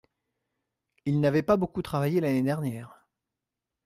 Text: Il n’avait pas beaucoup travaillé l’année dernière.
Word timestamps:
Il 1.05 1.19
n’avait 1.21 1.43
pas 1.43 1.57
beaucoup 1.57 1.83
travaillé 1.83 2.21
l’année 2.21 2.41
dernière. 2.41 3.05